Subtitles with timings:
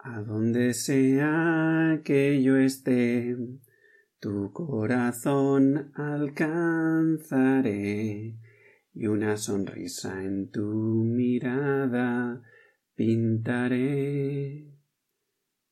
[0.00, 3.36] A donde sea que yo esté,
[4.20, 7.58] tu corazón alcanzaré
[8.94, 10.62] y una sonrisa en tu
[11.04, 12.40] mirada
[12.94, 14.68] pintaré.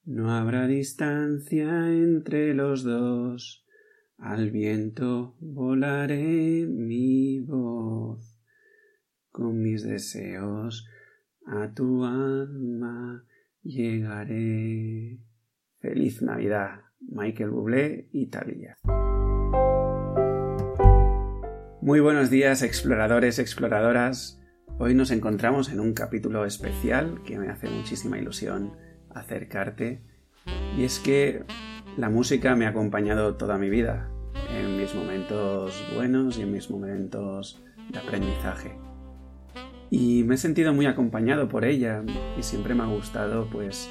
[0.05, 3.65] No habrá distancia entre los dos,
[4.19, 8.41] al viento volaré mi voz,
[9.31, 10.85] con mis deseos
[11.47, 13.25] a tu alma
[13.67, 15.19] llegaré.
[15.79, 18.77] Feliz Navidad, Michael Bublé, Italia.
[21.81, 24.41] Muy buenos días, exploradores, exploradoras.
[24.79, 28.77] Hoy nos encontramos en un capítulo especial que me hace muchísima ilusión
[29.15, 30.03] acercarte.
[30.77, 31.45] Y es que
[31.97, 34.11] la música me ha acompañado toda mi vida,
[34.51, 38.87] en mis momentos buenos y en mis momentos de aprendizaje
[39.91, 42.03] y me he sentido muy acompañado por ella
[42.39, 43.89] y siempre me ha gustado pues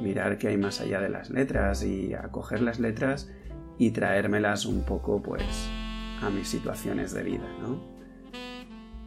[0.00, 3.30] mirar qué hay más allá de las letras y acoger las letras
[3.78, 5.42] y traérmelas un poco pues
[6.20, 7.80] a mis situaciones de vida, ¿no?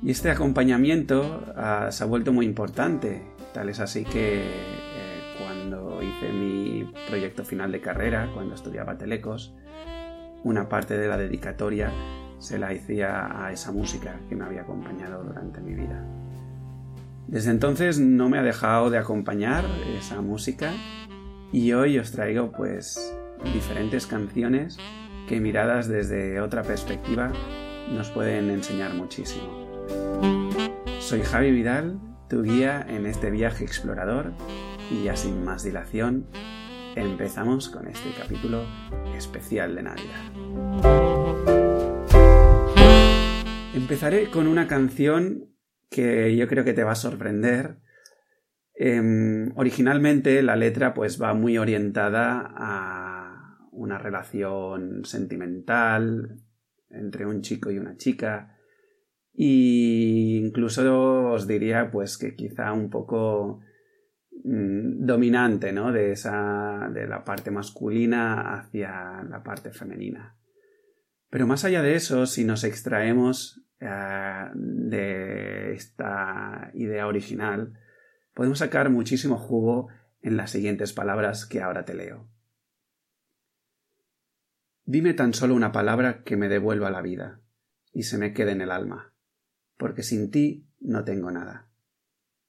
[0.03, 6.03] Y este acompañamiento ah, se ha vuelto muy importante, tal es así que eh, cuando
[6.03, 9.55] hice mi proyecto final de carrera, cuando estudiaba Telecos,
[10.43, 11.91] una parte de la dedicatoria
[12.37, 16.05] se la hacía a esa música que me había acompañado durante mi vida.
[17.27, 19.65] Desde entonces no me ha dejado de acompañar
[19.97, 20.71] esa música
[21.51, 23.15] y hoy os traigo pues
[23.53, 24.77] diferentes canciones
[25.27, 27.31] que miradas desde otra perspectiva
[27.91, 29.65] nos pueden enseñar muchísimo.
[30.99, 34.31] Soy Javi Vidal, tu guía en este viaje explorador
[34.91, 36.27] y ya sin más dilación,
[36.95, 38.63] empezamos con este capítulo
[39.15, 40.31] especial de Navidad.
[43.73, 45.54] Empezaré con una canción
[45.95, 47.77] que yo creo que te va a sorprender.
[48.77, 56.41] Em, originalmente la letra pues va muy orientada a una relación sentimental
[56.89, 58.57] entre un chico y una chica
[59.33, 63.61] y incluso os diría pues que quizá un poco
[64.43, 65.93] mm, dominante ¿no?
[65.93, 70.35] de esa de la parte masculina hacia la parte femenina
[71.29, 77.79] pero más allá de eso si nos extraemos eh, de esta idea original,
[78.33, 79.89] podemos sacar muchísimo jugo
[80.21, 82.27] en las siguientes palabras que ahora te leo.
[84.85, 87.41] Dime tan solo una palabra que me devuelva la vida
[87.91, 89.13] y se me quede en el alma,
[89.77, 91.69] porque sin ti no tengo nada.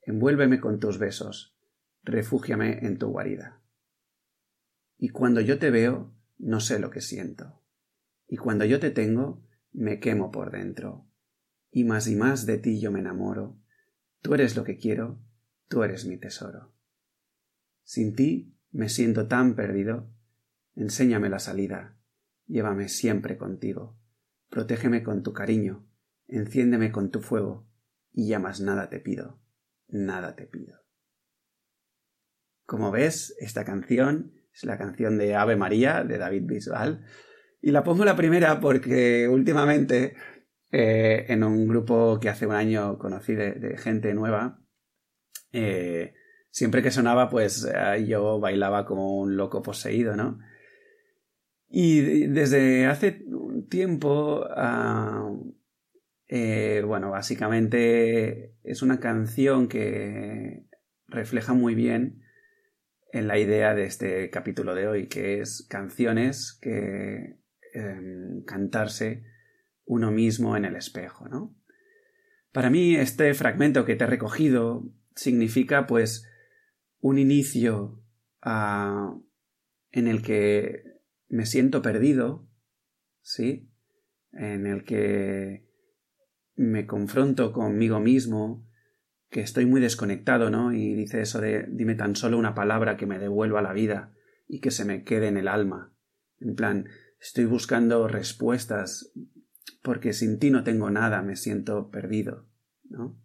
[0.03, 1.57] Envuélveme con tus besos,
[2.03, 3.61] refúgiame en tu guarida.
[4.99, 7.63] Y cuando yo te veo, no sé lo que siento.
[8.29, 11.06] Y cuando yo te tengo, me quemo por dentro,
[11.77, 13.61] y más y más de ti yo me enamoro.
[14.23, 15.21] Tú eres lo que quiero,
[15.69, 16.73] tú eres mi tesoro.
[17.83, 20.11] Sin ti me siento tan perdido.
[20.75, 21.99] Enséñame la salida,
[22.47, 24.01] llévame siempre contigo,
[24.49, 25.87] protégeme con tu cariño,
[26.29, 27.69] enciéndeme con tu fuego,
[28.11, 29.39] y ya más nada te pido,
[29.87, 30.81] nada te pido.
[32.65, 37.05] Como ves, esta canción es la canción de Ave María de David Bisbal,
[37.61, 40.15] y la pongo la primera porque últimamente
[40.73, 44.61] eh, en un grupo que hace un año conocí de, gente nueva.
[45.53, 46.15] Eh,
[46.51, 47.69] siempre que sonaba, pues
[48.07, 50.39] yo bailaba como un loco poseído, ¿no?
[51.69, 55.31] Y desde hace un tiempo, ah,
[56.29, 60.67] eh, bueno, básicamente es una canción que
[61.09, 62.23] refleja muy bien
[63.13, 67.39] en la idea de este capítulo de hoy, que es canciones que
[67.73, 69.25] em, cantarse
[69.87, 71.57] uno mismo en el espejo, ¿no?
[72.53, 76.29] Para mí este fragmento que te he recogido significa pues
[77.01, 78.03] un inicio
[78.43, 80.85] en el que
[81.29, 82.49] me siento perdido,
[83.23, 83.71] ¿sí?
[84.33, 85.67] En el que
[86.55, 88.67] me confronto conmigo mismo,
[89.29, 90.73] que estoy muy desconectado, ¿no?
[90.73, 94.13] Y dice eso de dime tan solo una palabra que me devuelva la vida
[94.49, 95.93] y que se me quede en el alma.
[96.41, 96.89] En plan,
[97.21, 99.13] estoy buscando respuestas
[99.83, 102.47] porque sin ti no tengo nada, me siento perdido,
[102.89, 103.19] ¿no?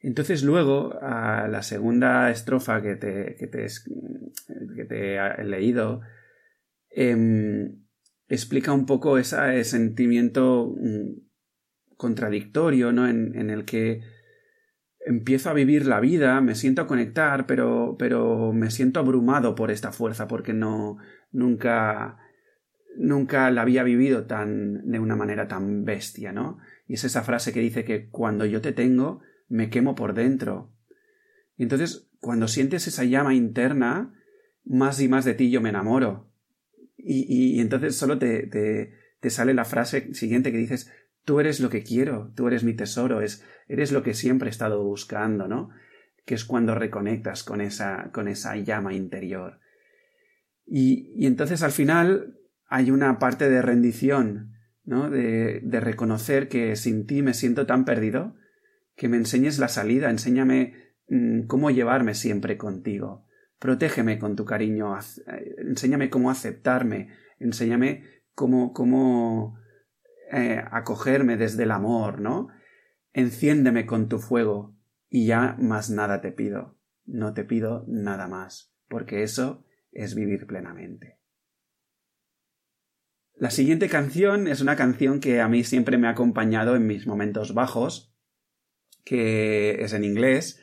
[0.00, 3.66] Entonces luego, a la segunda estrofa que te, que te,
[4.76, 6.02] que te he leído,
[6.90, 7.84] em,
[8.28, 11.28] explica un poco ese sentimiento mm,
[11.96, 13.08] contradictorio, ¿no?
[13.08, 14.02] En, el que
[15.04, 19.70] empiezo a vivir la vida, me siento a conectar, pero, pero me siento abrumado por
[19.70, 20.98] esta fuerza, porque no,
[21.32, 22.18] nunca,
[22.98, 26.58] nunca la había vivido tan de una manera tan bestia, ¿no?
[26.86, 30.72] Y es esa frase que dice que cuando yo te tengo, me quemo por dentro.
[31.56, 34.14] Y entonces, cuando sientes esa llama interna,
[34.64, 36.30] más y más de ti yo me enamoro.
[36.96, 40.92] Y, y, entonces solo te, te, te, sale la frase siguiente que dices,
[41.24, 44.50] tú eres lo que quiero, tú eres mi tesoro, es, eres lo que siempre he
[44.50, 45.70] estado buscando, ¿no?
[46.26, 49.60] Que es cuando reconectas con esa, con esa llama interior.
[50.66, 52.37] Y, y entonces al final
[52.68, 54.52] hay una parte de rendición,
[54.84, 55.10] ¿no?
[55.10, 58.36] De, de reconocer que sin ti me siento tan perdido,
[58.98, 60.74] que me enseñes la salida, enséñame
[61.08, 63.24] mm, cómo llevarme siempre contigo.
[63.58, 68.04] Protégeme con tu cariño, eh, enséñame cómo aceptarme, enséñame
[68.34, 69.58] cómo, cómo
[70.30, 72.48] eh, acogerme desde el amor, ¿no?
[73.12, 74.76] Enciéndeme con tu fuego
[75.08, 76.76] y ya más nada te pido,
[77.06, 81.17] no te pido nada más, porque eso es vivir plenamente.
[83.38, 87.06] La siguiente canción es una canción que a mí siempre me ha acompañado en mis
[87.06, 88.12] momentos bajos,
[89.04, 90.60] que es en inglés,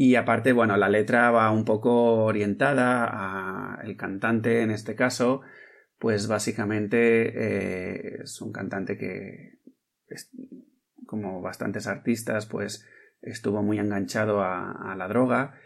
[0.00, 5.40] y aparte, bueno, la letra va un poco orientada a el cantante, en este caso,
[5.98, 6.98] pues básicamente
[7.34, 9.58] eh, es un cantante que,
[11.04, 12.86] como bastantes artistas, pues
[13.22, 15.58] estuvo muy enganchado a, la droga.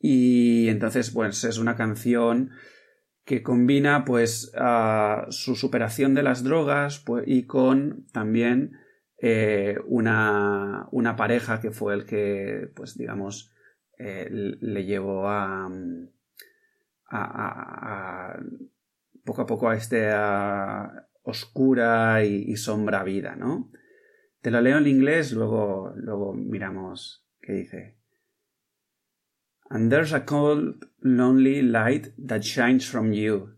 [0.00, 2.50] Y entonces, pues es una canción
[3.28, 4.50] que combina pues
[5.28, 8.78] su superación de las drogas pues, y con también
[9.18, 13.52] eh, una, una pareja que fue el que, pues digamos,
[13.98, 15.70] eh, le llevó a,
[17.10, 18.40] a,
[19.26, 23.70] poco a poco a esta oscura y, sombra vida, ¿no?
[24.40, 27.97] Te lo leo en inglés, luego, luego miramos qué dice.
[29.70, 33.50] And there's a cold, lonely light that shines from you.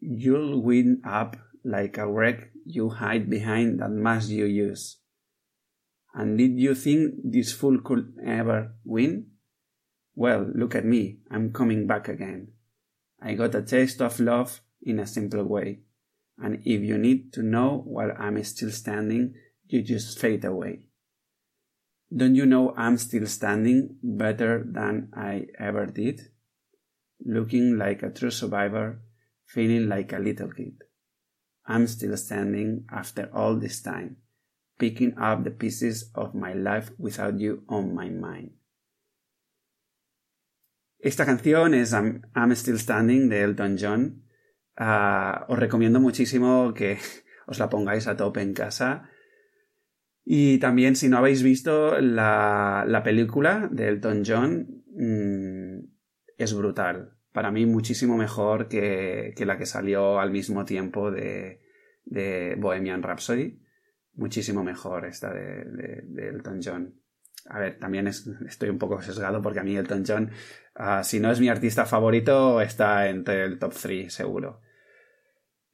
[0.00, 4.98] You'll wind up like a wreck you hide behind that mask you use.
[6.14, 9.28] And did you think this fool could ever win?
[10.14, 12.48] Well, look at me, I'm coming back again.
[13.20, 15.80] I got a taste of love in a simple way.
[16.38, 19.34] And if you need to know while I'm still standing,
[19.66, 20.80] you just fade away.
[22.14, 26.28] Don't you know I'm still standing better than I ever did?
[27.24, 29.00] Looking like a true survivor,
[29.46, 30.82] feeling like a little kid.
[31.66, 34.16] I'm still standing after all this time,
[34.78, 38.50] picking up the pieces of my life without you on my mind.
[41.02, 44.22] Esta canción es I'm, Still Standing de Elton John.
[44.78, 46.98] Uh, os recomiendo muchísimo que
[47.46, 49.08] os la pongáis a tope en casa.
[50.24, 55.78] Y también, si no habéis visto la, la película de Elton John, mmm,
[56.38, 57.16] es brutal.
[57.32, 61.62] Para mí, muchísimo mejor que, que, la que salió al mismo tiempo de,
[62.04, 63.60] de Bohemian Rhapsody.
[64.14, 65.64] Muchísimo mejor esta de,
[66.04, 66.94] de, Elton John.
[67.46, 70.30] A ver, también estoy un poco sesgado porque a mí Elton John,
[70.78, 74.60] uh, si no es mi artista favorito, está entre el top 3, seguro.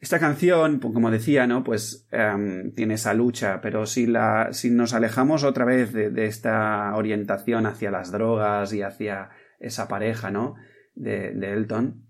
[0.00, 1.64] Esta canción, pues, como decía, ¿no?
[1.64, 6.94] Pues um, tiene esa lucha, pero si, la, si nos alejamos otra vez de, esta
[6.94, 10.54] orientación hacia las drogas y hacia esa pareja, ¿no?
[10.94, 12.06] De, de Elton,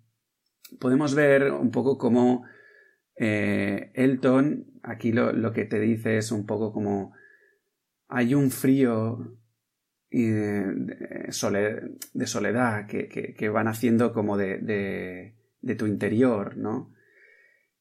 [0.80, 2.44] podemos ver un poco cómo
[3.16, 7.12] eh, Elton, aquí lo, lo que te dice es un poco como
[8.08, 9.36] hay un frío
[10.10, 14.58] de, soledad que, que, van haciendo como de,
[15.60, 16.94] de, tu interior, ¿no?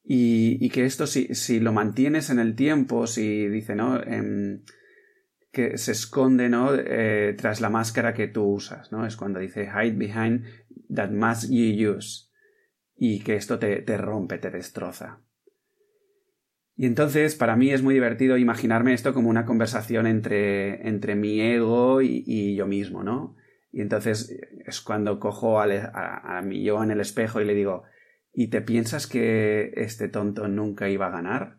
[0.09, 4.01] Y, que esto si, si, lo mantienes en el tiempo, si dice, ¿no?
[4.01, 4.63] Em,
[5.51, 6.73] que se esconde, ¿no?
[6.73, 9.05] Eh, tras la máscara que tú usas, ¿no?
[9.05, 10.45] Es cuando dice hide behind
[10.93, 12.29] that mask you use.
[12.95, 15.19] Y que esto te, te rompe, te destroza.
[16.77, 21.41] Y entonces, para mí es muy divertido imaginarme esto como una conversación entre, entre mi
[21.41, 23.35] ego y, yo mismo, ¿no?
[23.73, 25.65] Y entonces es cuando cojo a,
[26.37, 27.83] a, mi yo en el espejo y le digo,
[28.37, 31.57] ¿y te piensas que este tonto nunca iba a ganar?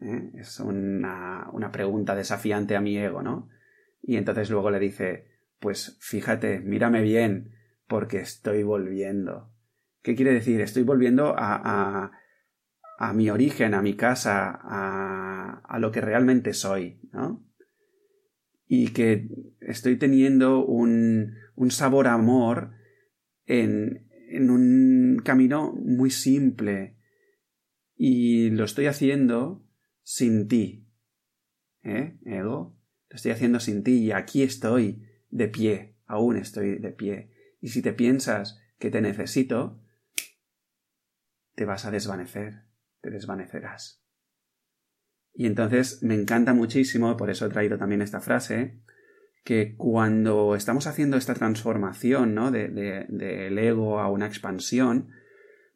[0.00, 0.32] ¿Eh?
[0.34, 3.48] Es una, una pregunta desafiante a mi ego, ¿no?
[4.02, 5.28] Y entonces luego le dice,
[5.60, 7.54] pues fíjate, mírame bien,
[7.86, 9.52] porque estoy volviendo.
[10.02, 10.60] ¿Qué quiere decir?
[10.60, 12.12] Estoy volviendo a, a
[12.98, 17.46] a mi origen, a mi casa, a, a lo que realmente soy, ¿no?
[18.66, 19.28] Y que
[19.60, 22.72] estoy teniendo un, un sabor amor
[23.46, 26.96] en, en un camino muy simple
[27.96, 29.66] y lo estoy haciendo
[30.02, 30.86] sin ti.
[31.82, 32.78] ¿Eh, ego?
[33.08, 37.30] Lo estoy haciendo sin ti y aquí estoy de pie, aún estoy de pie.
[37.60, 39.82] Y si te piensas que te necesito,
[41.54, 42.68] te vas a desvanecer
[43.00, 44.02] te desvanecerás.
[45.34, 48.80] Y entonces me encanta muchísimo, por eso he traído también esta frase,
[49.44, 52.50] que cuando estamos haciendo esta transformación, ¿no?
[52.50, 55.10] Del de, ego a una expansión,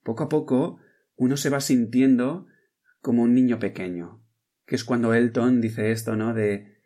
[0.03, 0.79] poco a poco
[1.17, 2.47] uno se va sintiendo
[3.01, 4.23] como un niño pequeño,
[4.67, 6.35] que es cuando Elton dice esto, ¿no?
[6.35, 6.79] De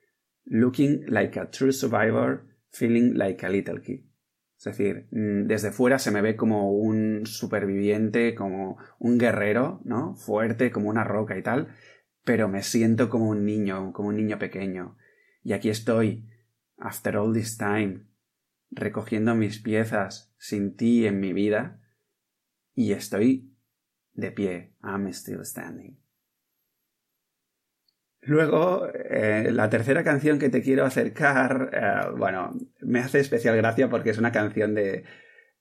[0.45, 4.05] looking like a true survivor, feeling like a little kid.
[4.59, 10.15] Es decir, mm, desde fuera se me ve como un superviviente, como un guerrero, ¿no?
[10.15, 11.69] Fuerte, como una roca y tal,
[12.25, 14.97] pero me siento como un niño, como un niño pequeño.
[15.43, 16.29] Y aquí estoy,
[16.79, 18.07] after all this time,
[18.71, 21.81] recogiendo mis piezas sin ti en mi vida,
[22.75, 23.53] y estoy
[24.13, 24.75] de pie.
[24.83, 25.99] I'm still standing.
[28.27, 33.89] Luego, eh, la tercera canción que te quiero acercar, eh, bueno, me hace especial gracia
[33.89, 35.05] porque es una canción de,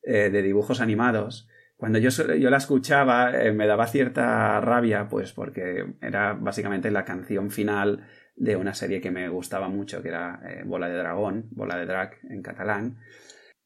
[0.01, 1.47] eh, de dibujos animados.
[1.77, 7.51] Cuando yo, yo la escuchaba me daba cierta rabia, pues porque era básicamente la canción
[7.51, 11.85] final de una serie que me gustaba mucho, que era Bola de Dragón, Bola de
[11.85, 12.97] Drag en catalán.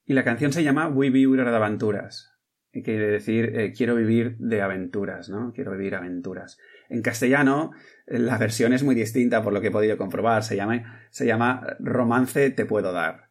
[0.05, 2.35] Y la canción se llama Vull viure de aventuras.
[2.71, 5.53] Y quiere decir, quiero vivir de aventuras, ¿no?
[5.53, 6.57] Quiero vivir aventuras.
[6.87, 7.71] En castellano,
[8.07, 10.43] la versión es muy distinta por lo que he podido comprobar.
[10.43, 13.29] Se llama, se llama Romance te puedo dar.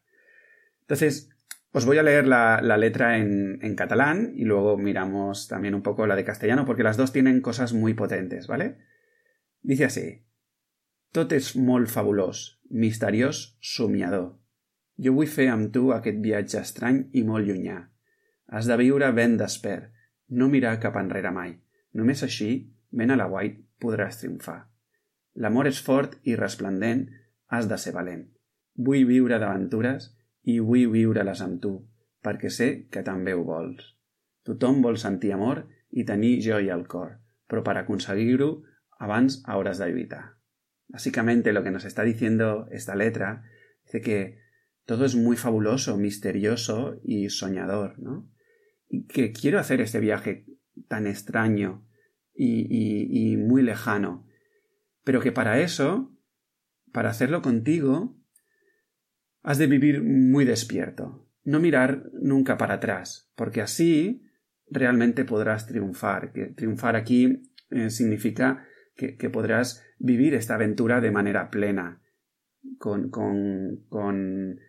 [0.81, 1.29] Entonces,
[1.71, 6.07] os voy a leer la, letra en, en, catalán y luego miramos también un poco
[6.07, 8.77] la de castellano porque las dos tienen cosas muy potentes, ¿vale?
[9.61, 10.25] Dice así.
[11.11, 14.37] Tot és molt fabulós, misteriós, somiador.
[14.97, 17.79] Jo vull fer amb tu aquest viatge estrany i molt llunyà.
[18.49, 19.89] Has de viure ben despert,
[20.29, 21.55] no mirar cap enrere mai.
[21.97, 24.63] Només així Ben a la White podràs triomfar.
[25.37, 27.05] L'amor és fort i resplendent,
[27.53, 28.23] has de ser valent.
[28.75, 30.09] Vull viure d'aventures
[30.43, 31.73] i vull viure-les amb tu,
[32.23, 33.95] perquè sé que també ho vols.
[34.45, 37.17] Tothom vol sentir amor i tenir joia al cor,
[37.47, 38.49] però per aconseguir-ho
[38.99, 40.23] abans hauràs de lluitar.
[40.87, 43.43] Básicamente lo que nos está diciendo esta letra
[43.85, 44.39] dice que
[44.85, 48.29] todo es muy fabuloso, misterioso y soñador, ¿no?
[48.87, 50.47] Y que quiero hacer este viaje
[50.87, 51.85] tan extraño,
[52.39, 54.25] y, muy lejano.
[55.03, 56.15] Pero que para eso,
[56.91, 58.17] para hacerlo contigo,
[59.41, 64.23] has de vivir muy despierto, no mirar nunca para atrás, porque así
[64.69, 66.31] realmente podrás triunfar.
[66.31, 68.65] Que triunfar aquí eh, significa
[68.95, 72.01] que, podrás vivir esta aventura de manera plena,
[72.77, 74.59] con, con, con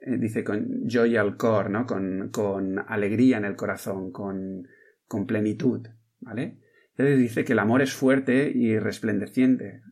[0.00, 1.86] eh, dice, con joy al core, ¿no?
[1.86, 4.66] Con, con alegría en el corazón, con,
[5.06, 5.86] con plenitud,
[6.20, 6.58] ¿vale?
[6.90, 9.82] Entonces dice que el amor es fuerte y resplandeciente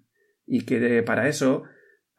[0.47, 1.64] y que para eso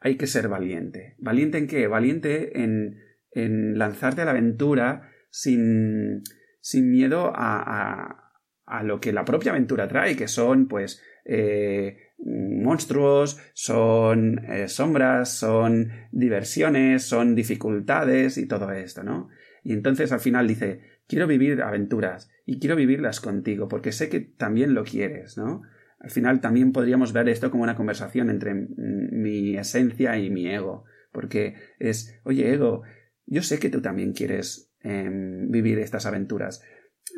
[0.06, 1.16] hay que ser valiente.
[1.18, 1.88] ¿Valiente en qué?
[1.88, 3.00] Valiente en,
[3.32, 6.22] en lanzarte a la aventura sin,
[6.60, 8.32] sin miedo a,
[8.64, 15.36] a, lo que la propia aventura trae, que son pues eh, monstruos, son eh, sombras,
[15.36, 19.28] son diversiones, son dificultades y todo esto, ¿no?
[19.64, 24.20] Y entonces al final dice, quiero vivir aventuras y quiero vivirlas contigo, porque sé que
[24.20, 25.62] también lo quieres, ¿no?
[25.98, 30.84] Al final también podríamos ver esto como una conversación entre mi esencia y mi ego,
[31.10, 32.82] porque es, oye, ego,
[33.24, 36.62] yo sé que tú también quieres em, vivir estas aventuras.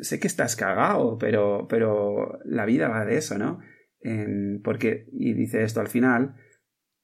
[0.01, 3.59] Sé que estás cagado, pero, pero la vida va de eso, ¿no?
[4.01, 6.35] Em, porque, y dice esto al final,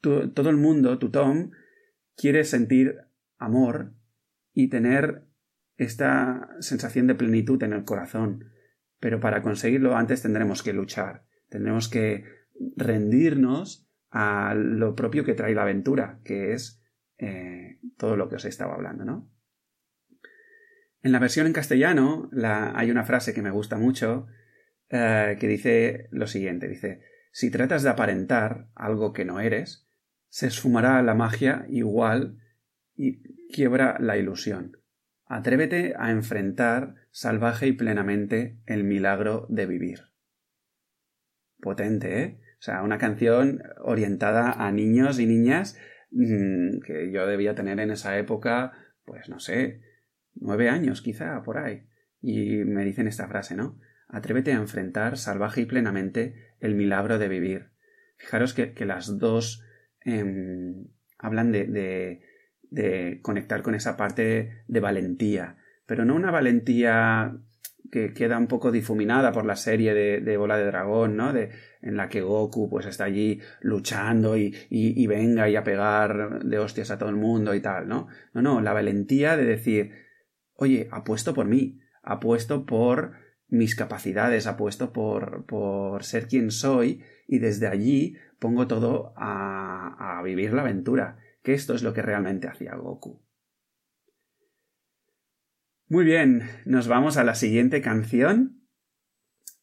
[0.02, 1.52] todo el mundo, tu Tom,
[2.16, 2.96] quiere sentir
[3.38, 3.94] amor
[4.54, 5.26] y tener
[5.78, 8.52] esta sensación de plenitud en el corazón.
[9.00, 11.26] Pero para conseguirlo antes tendremos que luchar,
[11.56, 12.26] tendremos que
[12.76, 16.84] rendirnos a lo propio que trae la aventura, que es
[17.18, 19.32] eh, todo lo que os estaba hablando, ¿no?
[21.02, 24.28] En la versión en castellano hay una frase que me gusta mucho
[24.90, 29.88] eh, que dice lo siguiente, dice, si tratas de aparentar algo que no eres,
[30.28, 32.38] se esfumará la magia igual
[32.96, 34.78] y quiebra la ilusión.
[35.26, 40.15] Atrévete a enfrentar salvaje y plenamente el milagro de vivir.
[41.60, 42.40] Potente, ¿eh?
[42.60, 45.78] O sea, una canción orientada a niños y niñas
[46.12, 48.74] mm, que yo debía tener en esa época,
[49.06, 49.82] pues no sé,
[50.34, 51.88] nueve años quizá, por ahí.
[52.22, 53.80] Y me dicen esta frase, ¿no?
[54.08, 57.70] Atrévete a enfrentar salvaje y plenamente el milagro de vivir.
[58.18, 59.64] Fijaros que, las dos
[60.02, 60.88] em,
[61.20, 62.22] hablan de
[62.76, 67.38] de conectar con esa parte de valentía, pero no una valentía
[67.92, 71.34] que queda un poco difuminada por la serie de, Bola de Dragón, ¿no?
[71.34, 71.52] De,
[71.82, 76.60] en la que Goku pues está allí luchando y, y, venga y a pegar de
[76.60, 78.08] hostias a todo el mundo y tal, ¿no?
[78.34, 79.92] No, no, la valentía de decir,
[80.56, 83.14] oye, apuesto por mí, apuesto por
[83.48, 90.24] mis capacidades, apuesto por, por ser quien soy y desde allí pongo todo a, a
[90.24, 93.22] vivir la aventura que esto es lo que realmente hacía Goku.
[95.88, 98.68] Muy bien, nos vamos a la siguiente canción.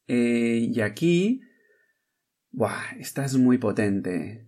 [0.07, 1.41] Eh, y aquí...
[2.51, 4.47] Buah, esta es muy potente.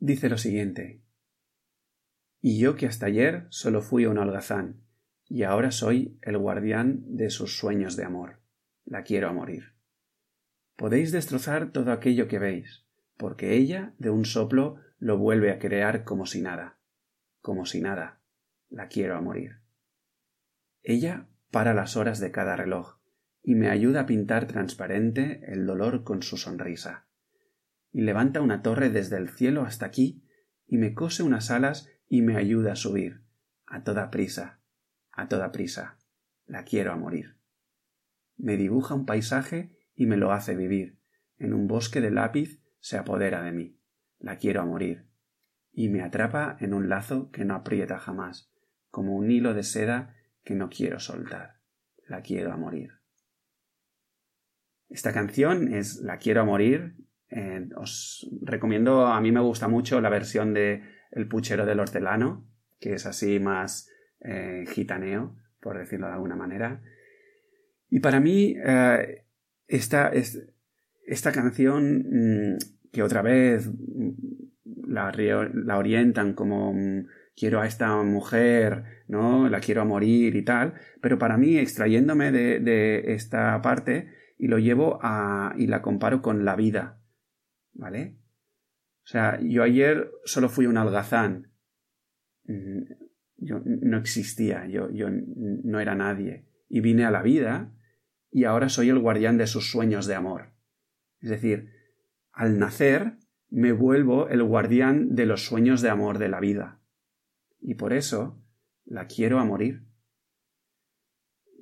[0.00, 1.04] Dice lo siguiente.
[2.40, 4.82] Y yo que hasta ayer solo fui un holgazán,
[5.28, 8.40] y ahora soy el guardián de sus sueños de amor.
[8.84, 9.76] La quiero a morir.
[10.74, 16.02] Podéis destrozar todo aquello que veis, porque ella, de un soplo, lo vuelve a crear
[16.02, 16.80] como si nada.
[17.40, 18.20] Como si nada.
[18.68, 19.61] La quiero a morir.
[20.82, 22.98] Ella para las horas de cada reloj
[23.42, 27.06] y me ayuda a pintar transparente el dolor con su sonrisa.
[27.90, 30.24] Y levanta una torre desde el cielo hasta aquí
[30.66, 33.22] y me cose unas alas y me ayuda a subir.
[33.66, 34.60] A toda prisa,
[35.12, 35.98] a toda prisa.
[36.46, 37.36] La quiero a morir.
[38.36, 40.98] Me dibuja un paisaje y me lo hace vivir.
[41.38, 43.78] En un bosque de lápiz se apodera de mí.
[44.18, 45.06] La quiero a morir.
[45.72, 48.52] Y me atrapa en un lazo que no aprieta jamás,
[48.90, 51.60] como un hilo de seda que no quiero soltar.
[52.08, 52.90] La quiero a morir.
[54.88, 56.94] Esta canción es La quiero a morir.
[57.30, 62.46] Eh, os recomiendo, a mí me gusta mucho la versión de El puchero del hortelano,
[62.78, 63.88] que es así más
[64.20, 66.82] eh, gitaneo, por decirlo de alguna manera.
[67.88, 69.24] Y para mí, eh,
[69.66, 70.10] esta,
[71.06, 72.58] esta, canción, mm,
[72.92, 74.10] que otra vez mm,
[74.88, 79.48] la, orientan como mm, quiero a esta mujer, ¿no?
[79.48, 84.48] La quiero a morir y tal, pero para mí, extrayéndome de, de esta parte, y
[84.48, 85.54] lo llevo a.
[85.56, 87.00] y la comparo con la vida.
[87.74, 88.18] ¿Vale?
[89.04, 91.52] O sea, yo ayer solo fui un algazán.
[92.44, 92.82] Mm,
[93.36, 96.46] yo no existía, yo, yo no era nadie.
[96.68, 97.72] Y vine a la vida
[98.30, 100.52] y ahora soy el guardián de sus sueños de amor.
[101.20, 101.70] Es decir,
[102.32, 106.81] al nacer me vuelvo el guardián de los sueños de amor de la vida
[107.62, 108.42] y por eso
[108.84, 109.86] la quiero a morir.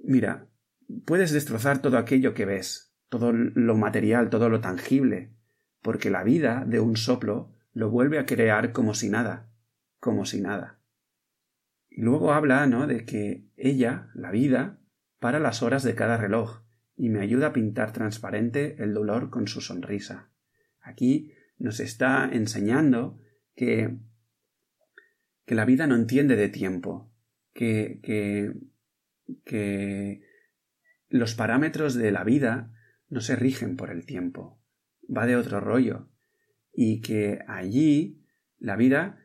[0.03, 0.49] Mira,
[1.05, 5.35] puedes destrozar todo aquello que ves, todo lo material, todo lo tangible,
[5.83, 9.53] porque la vida de un soplo lo vuelve a crear como si nada,
[10.01, 10.81] como si nada.
[11.89, 14.81] Y luego habla, ¿no?, de que ella, la vida,
[15.19, 16.63] para las horas de cada reloj
[16.97, 20.31] y me ayuda a pintar transparente el dolor con su sonrisa.
[20.81, 23.21] Aquí nos está enseñando
[23.55, 23.99] que
[25.51, 27.13] que la vida no entiende de tiempo,
[27.53, 28.53] que, que,
[29.45, 30.23] que
[31.09, 32.73] los parámetros de la vida
[33.09, 34.63] no se rigen por el tiempo,
[35.05, 36.09] va de otro rollo,
[36.73, 38.25] y que allí
[38.59, 39.19] la vida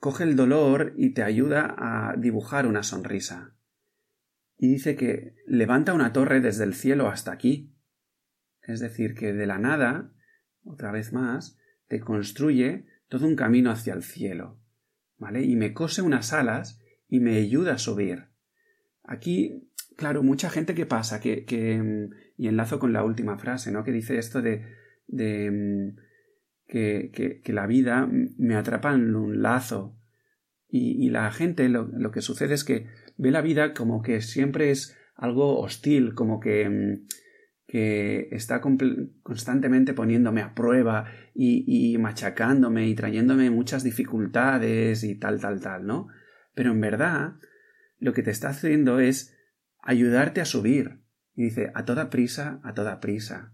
[0.00, 3.56] coge el dolor y te ayuda a dibujar una sonrisa.
[4.58, 7.74] Y dice que levanta una torre desde el cielo hasta aquí.
[8.60, 10.12] Es decir, que de la nada,
[10.62, 14.60] otra vez más, te construye todo un camino hacia el cielo.
[15.18, 15.44] ¿Vale?
[15.44, 18.24] Y me cose unas alas y me ayuda a subir.
[19.04, 23.70] Aquí, claro, mucha gente que pasa, que, que mm, y enlazo con la última frase,
[23.70, 23.84] ¿no?
[23.84, 24.64] Que dice esto de,
[25.06, 25.96] de mm,
[26.66, 29.96] que, que, la vida me atrapa en un lazo.
[30.68, 34.20] Y, y la gente lo, lo, que sucede es que ve la vida como que
[34.20, 37.06] siempre es algo hostil, como que mm,
[37.66, 45.60] que está constantemente poniéndome a prueba y, machacándome y trayéndome muchas dificultades y tal, tal,
[45.60, 46.08] tal, ¿no?
[46.54, 47.34] Pero en verdad
[47.98, 49.36] lo que te está haciendo es
[49.82, 51.00] ayudarte a subir.
[51.34, 53.52] Y dice, a toda prisa, a toda prisa.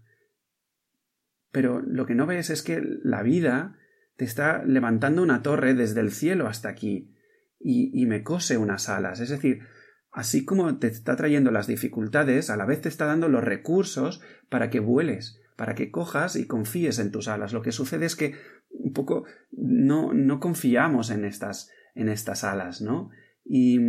[1.51, 3.77] Pero lo que no ves es que la vida
[4.15, 7.13] te está levantando una torre desde el cielo hasta aquí
[7.59, 9.19] y, me cose unas alas.
[9.19, 9.61] Es decir,
[10.13, 14.21] Así como te está trayendo las dificultades, a la vez te está dando los recursos
[14.47, 17.51] para que vueles, para que cojas y confíes en tus alas.
[17.51, 18.35] Lo que sucede es que
[18.69, 23.09] un poco no, no confiamos en estas, en estas alas, ¿no?
[23.43, 23.79] Y,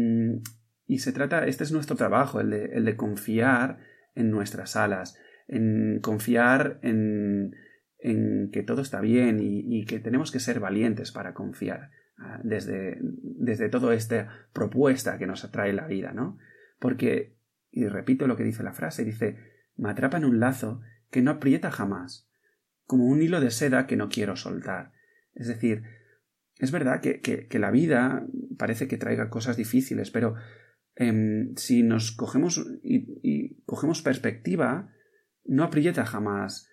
[0.87, 3.81] y se trata, este es nuestro trabajo, el de, confiar
[4.15, 7.55] en nuestras alas, en confiar en,
[7.99, 11.91] en que todo está bien y que tenemos que ser valientes para confiar.
[12.17, 16.39] Ah, desde, desde toda esta propuesta que nos atrae la vida, ¿no?
[16.79, 17.37] Porque,
[17.73, 19.37] y repito lo que dice la frase, dice,
[19.77, 22.31] me atrapa en un lazo que no aprieta jamás,
[22.85, 24.93] como un hilo de seda que no quiero soltar.
[25.35, 25.83] Es decir,
[26.59, 28.25] es verdad que, que, la vida
[28.59, 30.37] parece que traiga cosas difíciles, pero
[30.95, 34.93] em, si nos cogemos y, y, cogemos perspectiva,
[35.45, 36.71] no aprieta jamás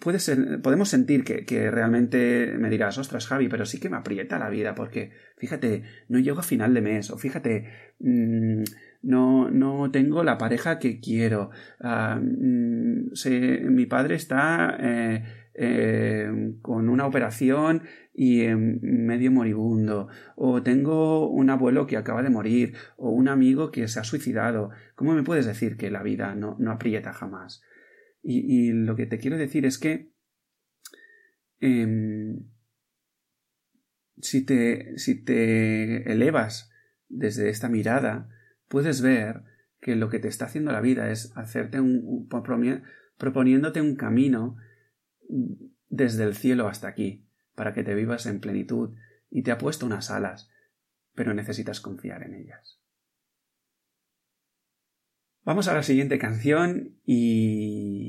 [0.00, 3.96] puede ser, podemos sentir que, que, realmente me dirás, ostras, Javi, pero sí que me
[3.96, 8.62] aprieta la vida, porque fíjate, no llego a final de mes, o fíjate, mmm,
[9.02, 16.88] no, no tengo la pareja que quiero, mmm, se, mi padre está eh, eh, con
[16.88, 17.82] una operación
[18.14, 23.88] y medio moribundo, o tengo un abuelo que acaba de morir, o un amigo que
[23.88, 24.70] se ha suicidado.
[24.94, 27.62] ¿Cómo me puedes decir que la vida no, no aprieta jamás?
[28.26, 30.10] Y, lo que te quiero decir es que
[31.60, 32.48] em,
[34.16, 36.70] si, te, si te elevas
[37.08, 38.30] desde esta mirada,
[38.68, 39.42] puedes ver
[39.80, 42.26] que lo que te está haciendo la vida es hacerte un,
[43.18, 44.56] proponiéndote un camino
[45.90, 48.96] desde el cielo hasta aquí, para que te vivas en plenitud,
[49.30, 50.50] y te ha puesto unas alas,
[51.14, 52.80] pero necesitas confiar en ellas.
[55.44, 58.03] Vamos a la siguiente canción y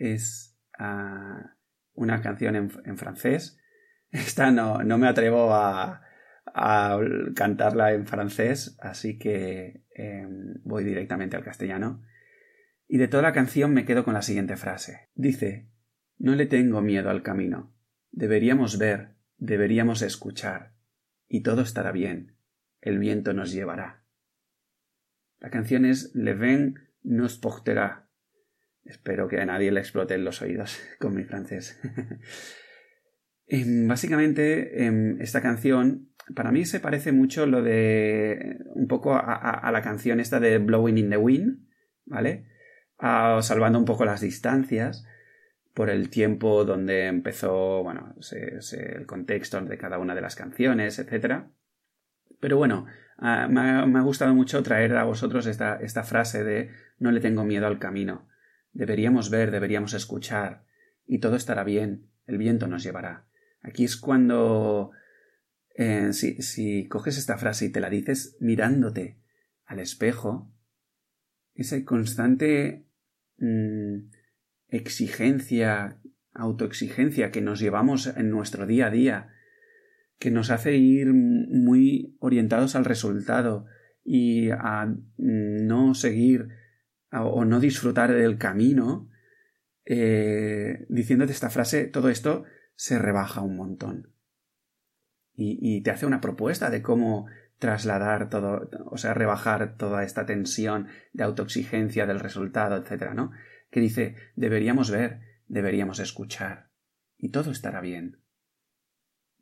[0.00, 1.54] es ah,
[1.92, 3.58] una canción en, francés.
[4.10, 6.02] Esta no, no me atrevo a,
[6.46, 6.98] a,
[7.36, 12.02] cantarla en francés, así que em, voy directamente al castellano.
[12.88, 15.10] Y de toda la canción me quedo con la siguiente frase.
[15.14, 15.68] Dice,
[16.18, 17.72] no le tengo miedo al camino.
[18.10, 20.74] Deberíamos ver, deberíamos escuchar,
[21.28, 22.36] y todo estará bien.
[22.80, 24.02] El viento nos llevará.
[25.38, 28.09] La canción es Le vent nous portera.
[28.84, 31.80] Espero que a nadie le exploten los oídos con mi francés.
[33.52, 39.68] Em, básicamente, em, esta canción para mí se parece mucho lo de un poco a,
[39.72, 41.66] la canción esta de Blowing in the Wind,
[42.06, 42.46] ¿vale?
[43.40, 45.04] salvando un poco las distancias
[45.74, 51.46] por el tiempo donde empezó, bueno, el contexto de cada una de las canciones, etc.
[52.38, 52.86] Pero bueno,
[53.22, 57.44] Ah, me, ha, gustado mucho traer a vosotros esta, esta frase de no le tengo
[57.44, 58.26] miedo al camino.
[58.72, 60.64] Deberíamos ver, deberíamos escuchar,
[61.06, 63.26] y todo estará bien, el viento nos llevará.
[63.62, 64.92] Aquí es cuando
[65.74, 69.18] eh, si, si, coges esta frase y te la dices mirándote
[69.64, 70.52] al espejo,
[71.54, 72.86] esa constante
[73.38, 74.10] mm,
[74.68, 76.00] exigencia,
[76.32, 79.28] autoexigencia que nos llevamos en nuestro día a día,
[80.18, 83.66] que nos hace ir muy orientados al resultado
[84.04, 86.48] y a no seguir
[87.12, 89.08] o no disfrutar del camino,
[89.84, 92.44] eh, diciéndote esta frase, todo esto
[92.74, 94.14] se rebaja un montón.
[95.42, 97.26] Y, te hace una propuesta de cómo
[97.58, 103.30] trasladar todo, o sea, rebajar toda esta tensión de autoexigencia del resultado, etcétera, ¿no?
[103.70, 106.70] Que dice, deberíamos ver, deberíamos escuchar,
[107.16, 108.20] y todo estará bien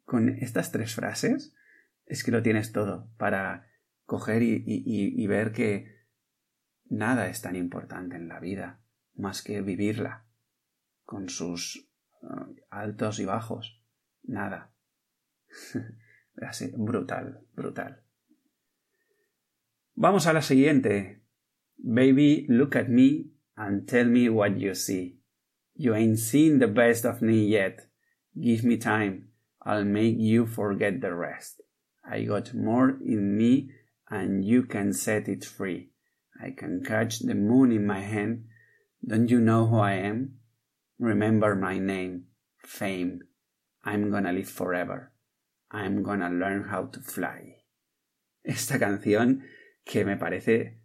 [0.09, 1.55] con estas tres frases
[2.07, 3.69] es que lo tienes todo para
[4.07, 5.98] coger y, ver que
[6.89, 8.81] nada es tan importante en la vida
[9.15, 10.25] más que vivirla
[11.05, 11.89] con sus
[12.23, 13.83] uh, altos y bajos.
[14.23, 14.73] Nada.
[16.43, 18.03] Así, brutal, brutal.
[19.95, 21.23] Vamos a la siguiente.
[21.77, 25.21] Baby, look at me and tell me what you see.
[25.75, 27.89] You ain't seen the best of me yet.
[28.35, 29.33] Give me time.
[29.65, 31.61] I'll make you forget the rest.
[32.05, 33.71] I got more in me
[34.09, 35.91] and you can set it free.
[36.43, 38.45] I can catch the moon in my hand.
[39.07, 40.39] Don't you know who I am?
[40.99, 42.27] Remember my name,
[42.65, 43.23] fame.
[43.85, 45.13] I'm gonna live forever.
[45.71, 47.65] I'm gonna learn how to fly.
[48.45, 49.43] Esta canción
[49.85, 50.81] que me parece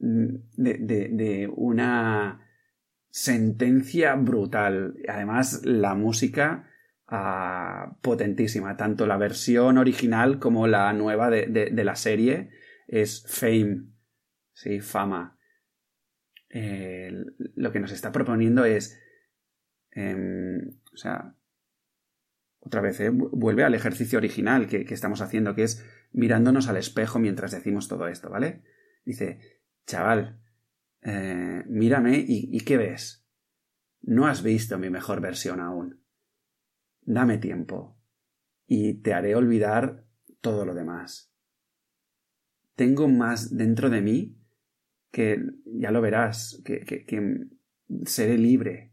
[0.00, 2.40] mm, de, una
[3.10, 4.94] sentencia brutal.
[5.08, 6.68] Además, la música
[8.02, 8.76] potentísima.
[8.76, 12.50] Tanto la versión original como la nueva de, la serie
[12.86, 13.86] es Fame.
[14.60, 15.38] Sí, fama.
[16.50, 19.00] lo que nos está proponiendo es.
[19.90, 21.34] Em, o sea.
[22.60, 23.10] Otra vez, ¿eh?
[23.10, 28.08] vuelve al ejercicio original que, estamos haciendo, que es mirándonos al espejo mientras decimos todo
[28.08, 28.62] esto, ¿vale?
[29.04, 29.38] Dice,
[29.86, 30.40] chaval,
[31.02, 33.24] eh, mírame y ¿qué ves?
[34.02, 36.02] No has visto mi mejor versión aún
[37.08, 37.98] dame tiempo
[38.66, 40.04] y te haré olvidar
[40.42, 41.32] todo lo demás.
[42.74, 44.36] Tengo más dentro de mí
[45.10, 47.46] que, ya lo verás, que, que,
[48.04, 48.92] seré libre.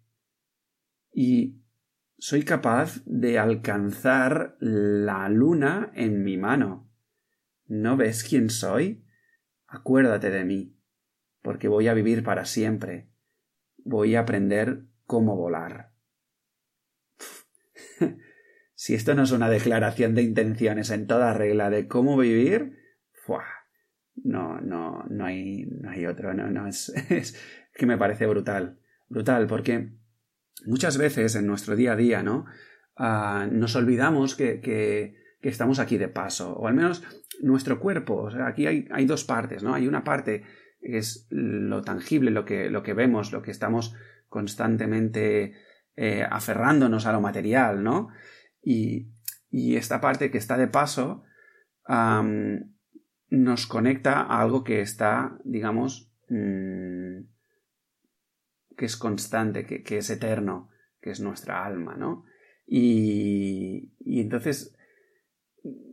[1.11, 1.61] Y
[2.17, 6.89] soy capaz de alcanzar la luna en mi mano.
[7.67, 9.05] ¿No ves quién soy?
[9.67, 10.77] Acuérdate de mí,
[11.41, 13.09] porque voy a vivir para siempre.
[13.77, 15.91] Voy a aprender cómo volar.
[18.75, 22.77] si esto no es una declaración de intenciones en toda regla de cómo vivir,
[24.23, 26.93] no, no, no hay, no hay otro, no, no, es,
[27.73, 29.91] que me parece brutal, brutal, porque
[30.65, 32.45] muchas veces en nuestro día a día, ¿no?
[32.97, 37.03] Ah, nos olvidamos que, que, estamos aquí de paso, o al menos
[37.41, 39.75] nuestro cuerpo, o sea, aquí hay, hay dos partes, ¿no?
[39.75, 40.43] Hay una parte
[40.81, 43.95] que es lo tangible, lo que, lo que vemos, lo que estamos
[44.27, 45.53] constantemente
[45.95, 48.09] eh, aferrándonos a lo material, ¿no?
[48.61, 49.11] Y,
[49.51, 51.23] esta parte que está de paso
[53.29, 57.21] nos conecta a algo que está, digamos, mm,
[58.77, 60.69] que es constante, que, es eterno,
[61.01, 62.25] que es nuestra alma, ¿no?
[62.67, 64.75] Y, entonces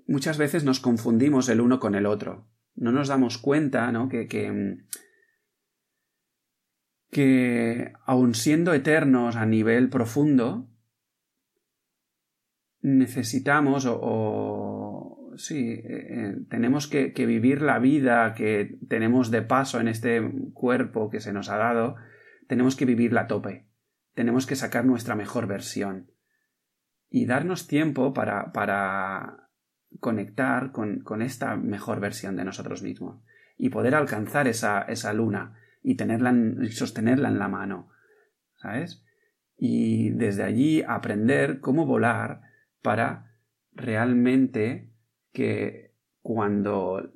[0.07, 2.49] muchas veces nos confundimos el uno con el otro.
[2.75, 4.09] No nos damos cuenta, ¿no?
[4.09, 4.79] Que, que,
[7.11, 10.69] que aun siendo eternos a nivel profundo,
[12.83, 14.92] necesitamos o,
[15.37, 21.11] sí, eh, eh, tenemos que, vivir la vida que tenemos de paso en este cuerpo
[21.11, 21.97] que se nos ha dado,
[22.49, 23.67] tenemos que vivirla a tope,
[24.15, 26.11] tenemos que sacar nuestra mejor versión
[27.09, 29.49] y darnos tiempo para, para
[30.01, 33.23] conectar con, con esta mejor versión de nosotros mismos
[33.57, 36.35] y poder alcanzar esa, esa luna y tenerla
[36.71, 37.91] sostenerla en la mano,
[38.57, 39.05] ¿sabes?
[39.57, 42.43] Y desde allí aprender cómo volar
[42.83, 43.37] para
[43.73, 44.92] realmente
[45.33, 47.13] que cuando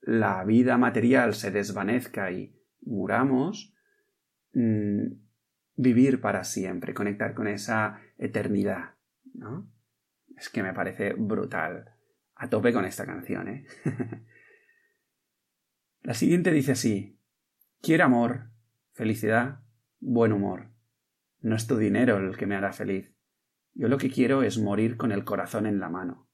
[0.00, 3.74] la vida material se desvanezca y muramos,
[4.54, 5.06] mm,
[5.76, 8.94] vivir para siempre, conectar con esa eternidad,
[9.34, 9.70] ¿no?
[10.36, 11.94] Es que me parece brutal.
[12.34, 13.66] A tope con esta canción, ¿eh?
[16.02, 17.18] la siguiente dice así,
[17.80, 18.50] Quiero amor,
[18.92, 19.60] felicidad,
[20.00, 20.70] buen humor.
[21.40, 23.12] No es tu dinero el que me hará feliz.
[23.74, 26.27] Yo lo que quiero es morir con el corazón en la mano.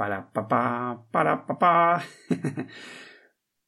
[0.00, 2.02] Para papá, para papá.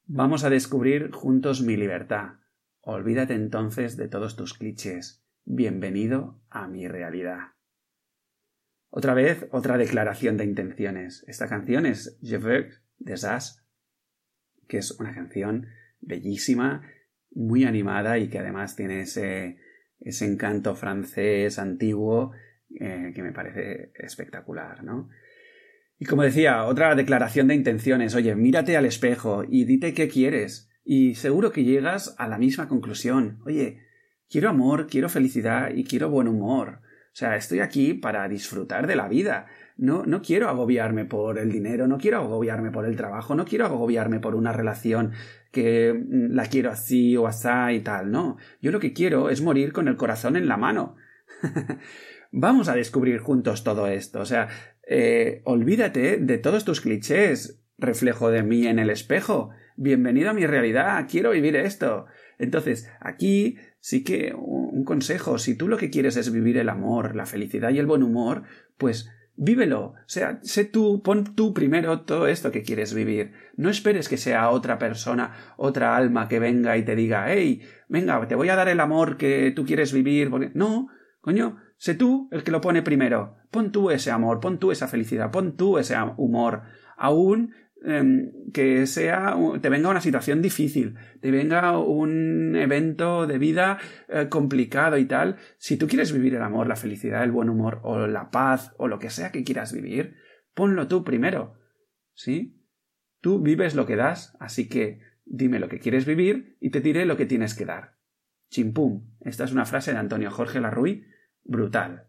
[0.07, 2.39] Vamos a descubrir juntos mi libertad.
[2.81, 5.23] Olvídate entonces de todos tus clichés.
[5.45, 7.49] Bienvenido a mi realidad.
[8.89, 11.23] Otra vez, otra declaración de intenciones.
[11.27, 13.63] Esta canción es Je veux des As,
[14.67, 15.67] que es una canción
[16.01, 16.81] bellísima
[17.29, 19.59] muy animada y que además tiene ese,
[19.99, 22.31] ese encanto francés antiguo
[22.71, 25.11] eh, que me parece espectacular, ¿no?
[25.99, 30.69] Y como decía, otra declaración de intenciones, oye, mírate al espejo y dite qué quieres.
[30.83, 33.39] Y seguro que llegas a la misma conclusión.
[33.45, 33.79] Oye,
[34.29, 36.81] quiero amor, quiero felicidad y quiero buen humor.
[37.13, 39.45] O sea, estoy aquí para disfrutar de la vida.
[39.77, 43.65] No, no quiero agobiarme por el dinero, no quiero agobiarme por el trabajo, no quiero
[43.65, 45.11] agobiarme por una relación
[45.51, 48.37] que mm, la quiero así o asá y tal, no.
[48.61, 50.95] Yo lo que quiero es morir con el corazón en la mano.
[52.31, 54.19] Vamos a descubrir juntos todo esto.
[54.19, 54.47] O sea,
[54.87, 57.59] eh, olvídate de todos tus clichés.
[57.77, 59.49] Reflejo de mí en el espejo.
[59.75, 61.07] Bienvenido a mi realidad.
[61.09, 62.05] Quiero vivir esto.
[62.37, 65.37] Entonces, aquí sí que un consejo.
[65.37, 68.43] Si tú lo que quieres es vivir el amor, la felicidad y el buen humor,
[68.77, 69.81] pues Vívelo.
[69.81, 73.33] O sea, sé tú, pon tú primero todo esto que quieres vivir.
[73.55, 78.27] No esperes que sea otra persona, otra alma que venga y te diga, hey, venga,
[78.27, 80.29] te voy a dar el amor que tú quieres vivir.
[80.53, 80.89] No,
[81.21, 83.35] coño, sé tú el que lo pone primero.
[83.51, 86.63] Pon tú ese amor, pon tú esa felicidad, pon tú ese humor.
[86.97, 87.53] Aún
[87.85, 94.29] Em, que sea, te venga una situación difícil, te venga un evento de vida eh,
[94.29, 98.07] complicado y tal, si tú quieres vivir el amor, la felicidad, el buen humor o
[98.07, 100.15] la paz o lo que sea que quieras vivir,
[100.53, 101.59] ponlo tú primero.
[102.13, 102.63] ¿Sí?
[103.19, 107.05] Tú vives lo que das, así que dime lo que quieres vivir y te diré
[107.05, 107.97] lo que tienes que dar.
[108.49, 109.09] Chimpum.
[109.19, 111.05] Esta es una frase de Antonio Jorge Larruy,
[111.43, 112.07] brutal.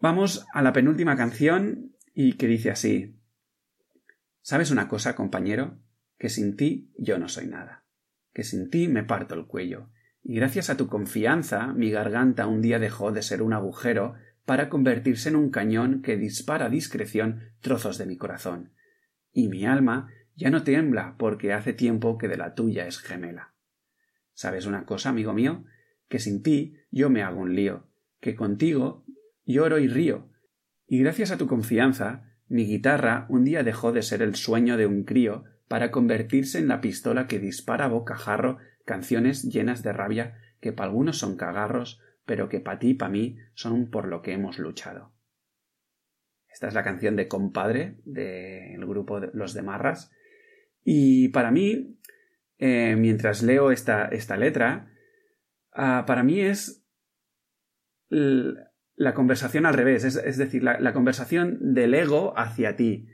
[0.00, 3.18] Vamos a la penúltima canción y que dice así
[4.40, 5.78] ¿Sabes una cosa, compañero?
[6.16, 7.84] Que sin ti yo no soy nada,
[8.32, 9.90] que sin ti me parto el cuello,
[10.22, 14.14] y gracias a tu confianza mi garganta un día dejó de ser un agujero
[14.46, 18.72] para convertirse en un cañón que dispara a discreción trozos de mi corazón,
[19.32, 23.52] y mi alma ya no tiembla porque hace tiempo que de la tuya es gemela.
[24.32, 25.66] ¿Sabes una cosa, amigo mío?
[26.08, 27.86] Que sin ti yo me hago un lío,
[28.20, 29.04] que contigo
[29.44, 30.28] lloro y río,
[30.86, 34.86] y gracias a tu confianza, mi guitarra un día dejó de ser el sueño de
[34.86, 40.72] un crío para convertirse en la pistola que dispara bocajarro canciones llenas de rabia que
[40.72, 44.32] pa' algunos son cagarros, pero que pa' ti y pa' mí son por lo que
[44.32, 45.12] hemos luchado.
[46.50, 50.10] Esta es la canción de Compadre del grupo Los de Marras.
[50.82, 51.98] Y para mí,
[52.58, 54.90] eh, mientras leo esta, esta letra,
[55.78, 56.84] ah, para mí es
[58.10, 63.08] la conversación al revés, es, decir, la, conversación del ego hacia ti,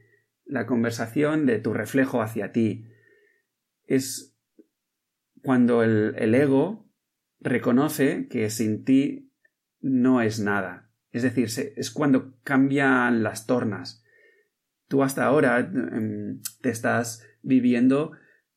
[0.44, 2.86] la conversación de tu reflejo hacia ti.
[3.86, 4.36] Es
[5.42, 6.88] cuando el, el ego
[7.40, 9.32] reconoce que sin ti
[9.80, 10.90] no es nada.
[11.12, 11.46] Es decir,
[11.76, 14.04] es cuando cambian las tornas.
[14.88, 18.12] Tú hasta ahora em, te estás viviendo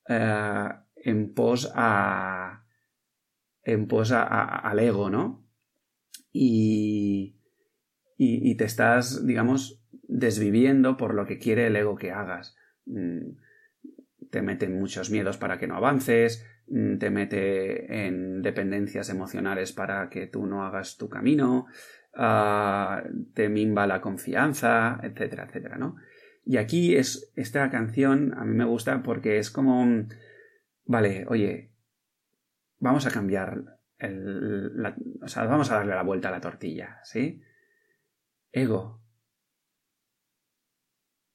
[0.08, 2.65] eh, en pos a
[3.67, 5.45] en pos al ego, ¿no?
[6.32, 7.36] Y,
[8.17, 12.56] y, te estás, digamos, desviviendo por lo que quiere el ego que hagas.
[12.86, 13.32] Mm,
[14.32, 20.10] te meten muchos miedos para que no avances, mm, te mete en dependencias emocionales para
[20.10, 21.65] que tú no hagas tu camino,
[22.15, 23.03] ah,
[23.34, 25.97] te mimba la confianza, etcétera, etcétera, ¿no?
[26.45, 30.08] Y aquí es esta canción a mí me gusta porque es como
[30.86, 31.71] vale, oye,
[32.79, 34.71] vamos a cambiar el,
[35.21, 37.41] o sea, vamos a darle la vuelta a la tortilla, ¿sí?
[38.51, 39.01] Ego,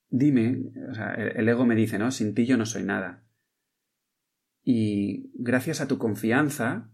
[0.08, 2.10] dime, o sea, el ego me dice, ¿no?
[2.10, 3.24] Sin ti yo no soy nada.
[4.62, 6.90] Y gracias a tu confianza,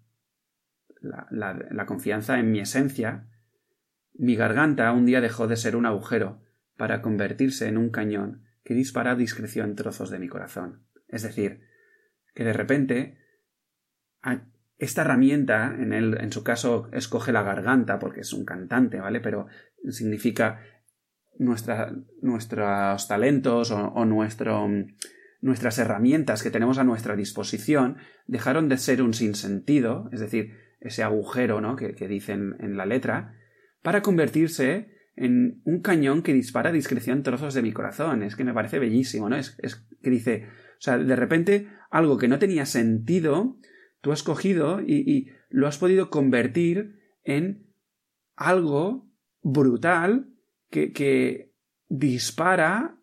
[1.01, 3.29] la, confianza en mi esencia,
[4.15, 6.43] mi garganta un día dejó de ser un agujero
[6.77, 10.87] para convertirse en un cañón que dispara a discreción trozos de mi corazón.
[11.09, 11.61] Es decir,
[12.35, 13.19] que de repente
[14.79, 19.21] esta herramienta, en, él, en su caso, escoge la garganta porque es un cantante, ¿vale?
[19.21, 19.47] Pero
[19.91, 20.61] significa
[21.39, 24.69] nuestros talentos o, nuestro,
[25.41, 31.03] nuestras herramientas que tenemos a nuestra disposición dejaron de ser un sinsentido, es decir, ese
[31.03, 31.77] agujero ¿no?
[31.77, 33.35] que, dicen en la letra,
[33.83, 38.23] para convertirse en un cañón que dispara a discreción trozos de mi corazón.
[38.23, 39.37] Es que me parece bellísimo, ¿no?
[39.37, 39.57] Es,
[40.01, 43.59] que dice, o sea, de repente algo que no tenía sentido,
[44.01, 47.73] tú has cogido y, lo has podido convertir en
[48.37, 49.09] algo
[49.43, 50.29] brutal
[50.71, 51.49] que,
[51.91, 52.99] dispara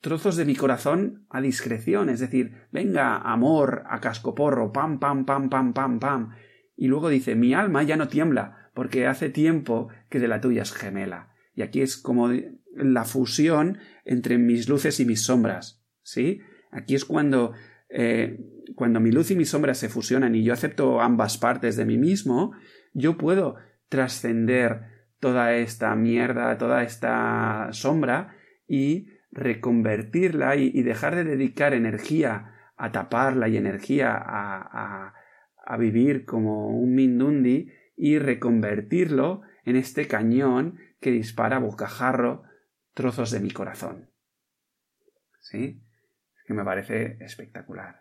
[0.00, 5.50] trozos de mi corazón a discreción, es decir, venga, amor, a cascoporro, pam, pam, pam,
[5.50, 6.30] pam, pam, pam.
[6.74, 10.62] Y luego dice, mi alma ya no tiembla, porque hace tiempo que de la tuya
[10.62, 11.34] es gemela.
[11.54, 12.30] Y aquí es como
[12.74, 16.40] la fusión entre mis luces y mis sombras, ¿sí?
[16.70, 17.52] Aquí es cuando,
[17.90, 18.38] eh,
[18.80, 21.98] cuando mi luz y mi sombra se fusionan y yo acepto ambas partes de mí
[21.98, 22.52] mismo,
[22.94, 23.56] yo puedo
[23.90, 24.84] trascender
[25.18, 33.50] toda esta mierda, toda esta sombra y reconvertirla y, dejar de dedicar energía a taparla
[33.50, 35.12] y energía a,
[35.58, 42.44] a, vivir como un mindundi y reconvertirlo en este cañón que dispara bocajarro
[42.94, 44.08] trozos de mi corazón.
[45.38, 45.82] ¿Sí?
[46.34, 48.00] Es que me parece espectacular.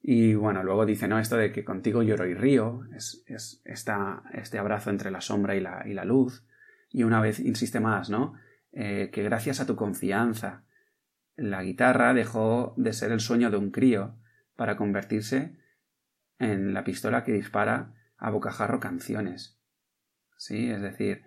[0.00, 1.18] Y bueno, luego dice, ¿no?
[1.18, 5.60] Esto de que contigo lloro y río, es, es este abrazo entre la sombra y
[5.60, 6.46] la, y la, luz.
[6.90, 8.34] Y una vez insiste más, ¿no?
[8.72, 10.64] Eh, que gracias a tu confianza,
[11.36, 14.16] la guitarra dejó de ser el sueño de un crío
[14.56, 15.56] para convertirse
[16.38, 19.60] en la pistola que dispara a bocajarro canciones.
[20.36, 21.24] Sí, es decir,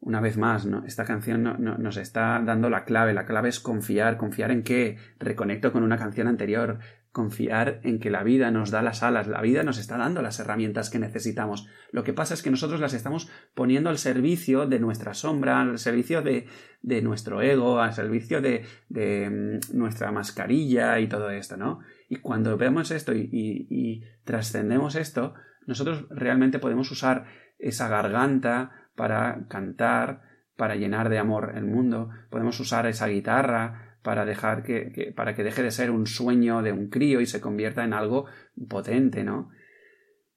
[0.00, 0.84] una vez más, ¿no?
[0.84, 3.14] esta canción nos está dando la clave.
[3.14, 4.16] La clave es confiar.
[4.16, 4.98] ¿Confiar en qué?
[5.18, 6.80] Reconecto con una canción anterior
[7.12, 10.40] confiar en que la vida nos da las alas, la vida nos está dando las
[10.40, 11.68] herramientas que necesitamos.
[11.90, 15.78] Lo que pasa es que nosotros las estamos poniendo al servicio de nuestra sombra, al
[15.78, 16.46] servicio de,
[16.80, 21.80] de nuestro ego, al servicio de, de, mm, nuestra mascarilla y todo esto, ¿no?
[22.08, 25.34] Y cuando vemos esto y, y trascendemos esto,
[25.66, 27.26] nosotros realmente podemos usar
[27.58, 30.22] esa garganta para cantar,
[30.56, 35.44] para llenar de amor el mundo, podemos usar esa guitarra para dejar que, para que
[35.44, 38.26] deje de ser un sueño de un crío y se convierta en algo
[38.68, 39.50] potente, ¿no?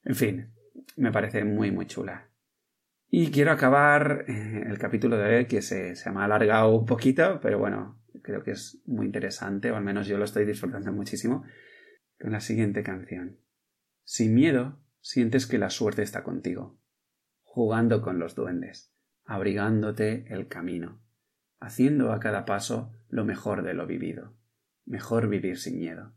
[0.04, 0.54] En fin,
[0.96, 2.30] me parece muy muy chula.
[3.10, 6.86] Y quiero acabar eh, el capítulo de hoy que se, se me ha alargado un
[6.86, 10.92] poquito, pero bueno, creo que es muy interesante, o al menos yo lo estoy disfrutando
[10.92, 11.44] muchísimo,
[12.20, 13.40] con la siguiente canción.
[14.04, 16.78] Sin miedo, sientes que la suerte está contigo,
[17.42, 18.94] jugando con los duendes,
[19.26, 21.05] abrigándote el camino
[21.66, 24.36] haciendo a cada paso lo mejor de lo vivido.
[24.86, 26.14] Mejor vivir sin miedo.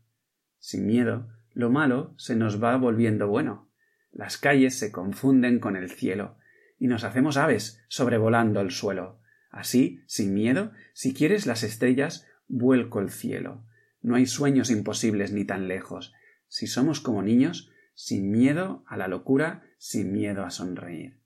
[0.59, 3.71] Sin miedo, lo malo se nos va volviendo bueno.
[4.11, 6.37] Las calles se confunden con el cielo,
[6.77, 9.21] y nos hacemos aves sobrevolando el suelo.
[9.49, 13.65] Así, sin miedo, si quieres las estrellas, vuelco el cielo.
[14.03, 16.13] No hay sueños imposibles ni tan lejos.
[16.47, 21.19] Si somos como niños, sin miedo a la locura, sin miedo a sonreír.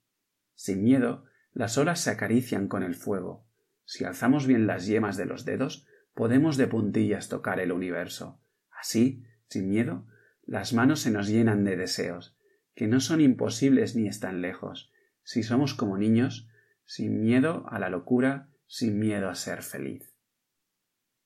[0.56, 3.46] Sin miedo, las olas se acarician con el fuego.
[3.86, 8.42] Si alzamos bien las yemas de los dedos, podemos de puntillas tocar el universo.
[8.72, 10.06] Así, sin miedo,
[10.46, 12.38] las manos se nos llenan de deseos,
[12.76, 14.92] que no son imposibles ni están lejos.
[15.24, 16.50] Si somos como niños,
[16.86, 20.14] sin miedo a la locura, sin miedo a ser feliz.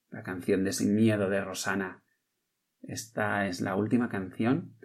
[0.10, 2.04] La canción de Sin miedo de Rosana.
[2.82, 4.76] Esta es la última canción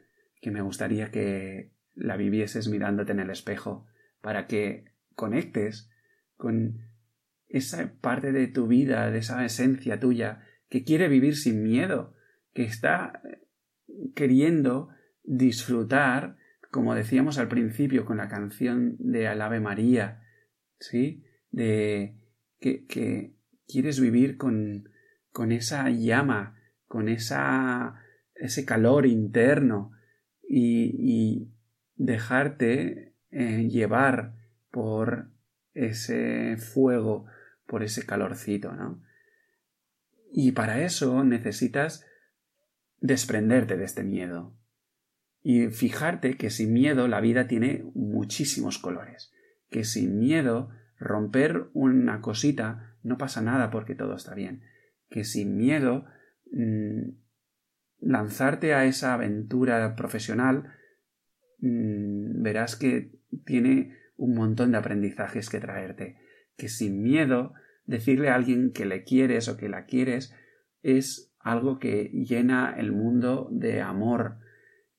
[0.41, 3.87] que me gustaría que la vivieses mirándote en el espejo,
[4.21, 5.91] para que conectes
[6.37, 6.92] con
[7.53, 12.15] esa parte de tu vida, de esa esencia tuya, que quiere vivir sin miedo,
[12.53, 13.23] que está
[14.15, 14.89] queriendo
[15.23, 16.37] disfrutar
[16.73, 20.23] como decíamos al principio con la canción de Alave María,
[20.81, 21.23] ¿sí?
[21.51, 22.17] De
[22.59, 23.37] que,
[23.69, 24.89] quieres vivir con,
[25.51, 29.93] esa llama, con ese calor interno
[30.43, 31.53] y, y
[31.95, 34.35] dejarte eh, llevar
[34.71, 35.31] por
[35.75, 37.27] ese fuego,
[37.73, 39.03] por ese calorcito, ¿no?
[40.31, 42.05] Y para eso necesitas
[43.01, 44.55] desprenderte de este miedo
[45.43, 49.33] y fijarte que sin miedo la vida tiene muchísimos colores,
[49.71, 50.69] que sin miedo
[50.99, 54.65] romper una cosita no pasa nada porque todo está bien,
[55.09, 56.05] que sin miedo
[56.53, 57.09] mm,
[58.01, 60.75] lanzarte a esa aventura profesional
[61.61, 66.19] mm, verás que tiene un montón de aprendizajes que traerte,
[66.59, 67.55] que sin miedo
[67.85, 70.35] decirle a alguien que le quieres o que la quieres
[70.83, 74.39] es algo que llena el mundo de amor,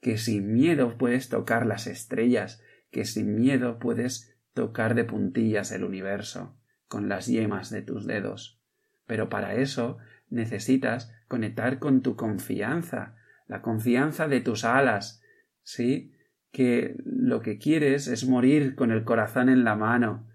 [0.02, 2.62] que sin miedo puedes tocar las estrellas,
[2.92, 6.58] que sin miedo puedes tocar de puntillas el universo
[6.88, 8.62] con las yemas de tus dedos.
[9.08, 9.98] Pero para eso
[10.30, 13.16] necesitas conectar con tu confianza,
[13.48, 15.24] la confianza de tus alas,
[15.64, 16.14] ¿sí?
[16.52, 20.28] Que lo que quieres es morir con el corazón en la mano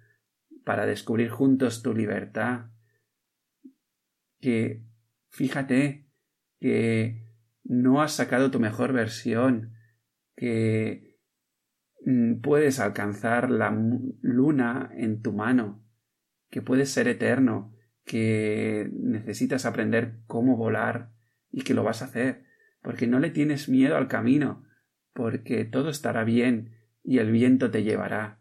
[0.69, 2.67] para descubrir juntos tu libertad.
[4.39, 4.83] Que
[5.31, 6.11] fíjate
[6.61, 7.25] que
[7.65, 9.73] no has sacado tu mejor versión,
[10.37, 11.17] que
[12.05, 13.71] mm, puedes alcanzar la
[14.21, 15.83] luna en tu mano,
[16.51, 21.15] que puedes ser eterno, que necesitas aprender cómo volar
[21.51, 22.45] y que lo vas a hacer,
[22.83, 24.67] porque no le tienes miedo al camino,
[25.15, 28.38] porque todo estará bien y el viento te llevará.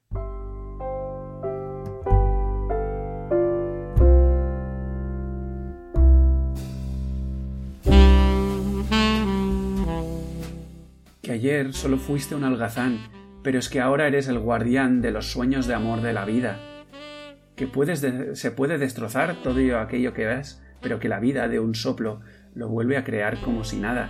[11.38, 12.98] Ayer solo fuiste un algazán,
[13.44, 16.60] pero es que ahora eres el guardián de los sueños de amor de la vida,
[17.56, 21.76] que puedes se puede destrozar todo aquello que ves, pero que la vida de un
[21.76, 22.22] soplo
[22.56, 24.10] lo vuelve a crear como si nada,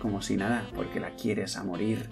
[0.00, 2.08] como si nada, porque la quieres a morir.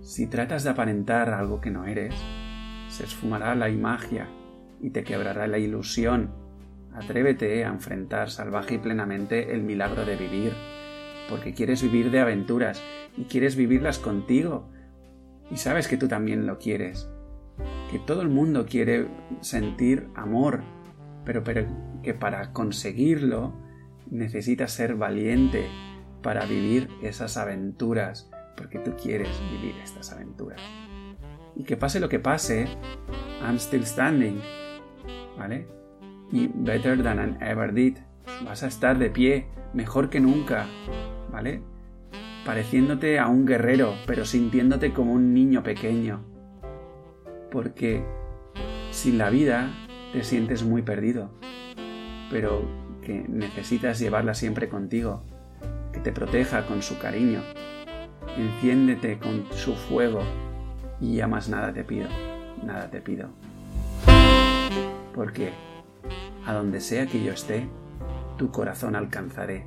[0.00, 2.14] Si tratas de aparentar algo que no eres,
[2.88, 4.28] se esfumará la magia
[4.80, 6.30] y te quebrará la ilusión.
[6.94, 10.77] Atrévete a enfrentar salvaje y plenamente el milagro de vivir
[11.28, 12.82] porque quieres vivir de aventuras
[13.16, 14.68] y quieres vivirlas contigo.
[15.50, 17.08] Y sabes que tú también lo quieres.
[17.90, 19.06] Que todo el mundo quiere
[19.40, 20.62] sentir amor,
[21.24, 21.66] pero, pero
[22.02, 23.54] que para conseguirlo
[24.10, 25.66] necesitas ser valiente
[26.22, 30.60] para vivir esas aventuras, porque tú quieres vivir estas aventuras.
[31.56, 32.66] Y que pase lo que pase,
[33.42, 34.40] I'm still standing.
[35.36, 35.66] ¿Vale?
[36.32, 37.98] Y better than I ever did.
[38.44, 40.66] Vas a estar de pie, mejor que nunca,
[41.30, 41.62] ¿vale?
[42.44, 46.24] Pareciéndote a un guerrero, pero sintiéndote como un niño pequeño.
[47.50, 48.04] Porque
[48.90, 49.70] sin la vida
[50.12, 51.30] te sientes muy perdido,
[52.30, 52.62] pero
[53.02, 55.22] que necesitas llevarla siempre contigo,
[55.92, 57.42] que te proteja con su cariño.
[58.36, 60.20] Enciéndete con su fuego
[61.00, 62.08] y ya más nada te pido,
[62.64, 63.28] nada te pido.
[65.14, 65.52] Porque
[66.46, 67.68] a donde sea que yo esté,
[68.36, 69.66] tu corazón alcanzaré